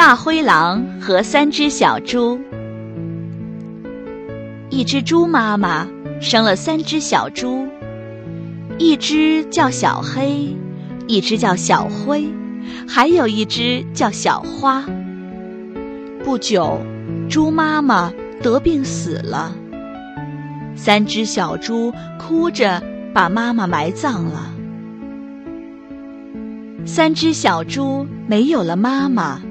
[0.00, 2.40] 大灰狼和三只小猪。
[4.70, 5.86] 一只猪妈妈
[6.22, 7.68] 生了三只小猪，
[8.78, 10.56] 一只叫小黑，
[11.06, 12.26] 一只叫小灰，
[12.88, 14.82] 还有一只叫小花。
[16.24, 16.80] 不久，
[17.28, 18.10] 猪妈妈
[18.42, 19.52] 得病死了，
[20.74, 22.82] 三只小猪哭着
[23.12, 24.50] 把妈妈埋葬了。
[26.86, 29.42] 三只小猪没有了妈妈，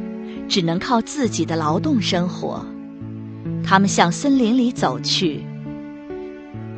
[0.49, 2.65] 只能靠自己的劳动生活。
[3.63, 5.43] 他们向森林里走去。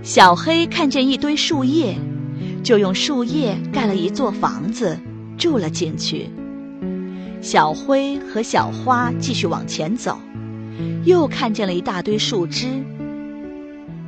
[0.04, 1.96] 小黑看见一堆树叶，
[2.62, 5.00] 就用树叶盖了一座房子，
[5.38, 6.30] 住了进去。
[7.40, 10.20] 小灰和小花继续往前走，
[11.06, 12.68] 又看见了一大堆树枝。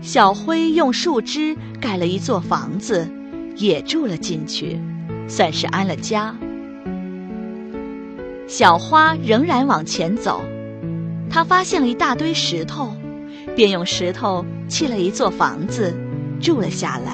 [0.02, 3.09] 小灰用树枝盖了一座房子，
[3.55, 4.80] 也住了进去，
[5.27, 6.36] 算是安了家。
[8.47, 10.41] 小花仍然往前走。
[11.29, 12.95] 他发现了一大堆石头，
[13.55, 15.94] 便用石头砌了一座房子，
[16.39, 17.13] 住了下来。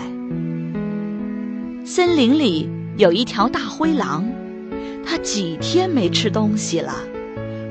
[1.85, 4.29] 森林里有一条大灰狼，
[5.05, 6.93] 它几天没吃东西了，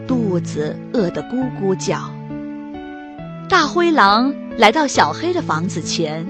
[0.07, 2.11] 肚子饿得咕咕叫。
[3.49, 6.27] 大灰狼来到小黑的房子前，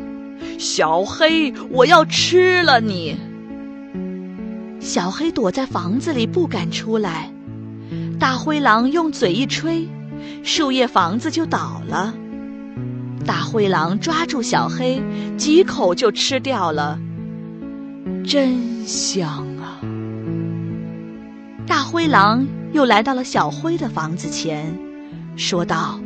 [0.58, 3.16] 小黑，我要吃了你！
[4.88, 7.30] 小黑躲在房子里不敢出来。
[8.18, 9.86] 大灰狼用嘴一吹。
[10.42, 12.14] 树叶房子就倒了，
[13.26, 15.02] 大灰狼抓住小黑，
[15.36, 16.98] 几口就吃掉了，
[18.26, 19.78] 真香啊！
[21.66, 24.74] 大灰狼又来到了小灰的房子前，
[25.36, 26.00] 说道：“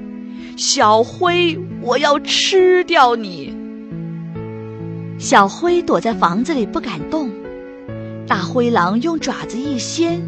[0.59, 3.55] 小灰，我要吃掉你！”
[5.19, 7.31] 小灰躲在房子里不敢动，
[8.27, 10.21] 大灰狼用爪子一掀，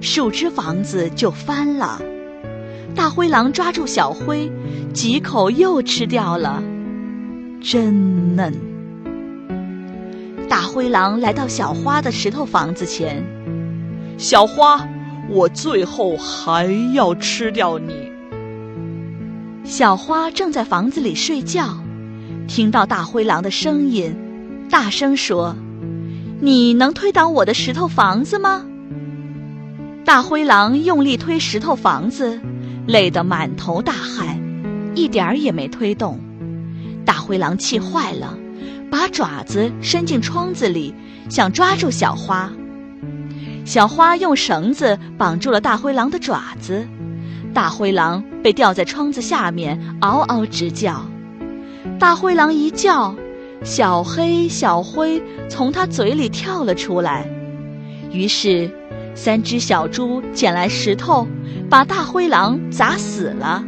[0.00, 2.00] 树枝房子就翻了。
[2.94, 4.50] 大灰狼抓住小灰，
[4.92, 6.62] 几口又吃掉了，
[7.60, 8.52] 真嫩。
[10.48, 13.24] 大灰狼来到小花的石头房子前，
[14.16, 14.86] 小花，
[15.28, 18.10] 我最后还要吃掉你。
[19.64, 21.78] 小花正在房子里睡觉，
[22.46, 24.16] 听到大灰狼的声音，
[24.70, 25.54] 大声说
[26.40, 28.64] ：“你能推倒我的石头房子吗？”
[30.04, 32.40] 大灰狼用力推石头房子。
[32.86, 34.40] 累得满头大汗，
[34.94, 36.18] 一点儿也没推动。
[37.04, 38.34] 大灰狼气坏了，
[38.90, 40.94] 把爪子伸进窗子里，
[41.28, 42.50] 想抓住小花。
[43.66, 46.88] 小花用绳子绑住了大灰狼的爪子，
[47.52, 51.04] 大灰狼被吊在窗子下面，嗷嗷直叫。
[51.98, 53.14] 大灰狼一叫，
[53.64, 57.26] 小黑、小灰从他嘴里跳了出来。
[58.10, 58.70] 于是。
[59.14, 61.26] 三只小猪捡来石头，
[61.68, 63.64] 把大灰狼砸死了。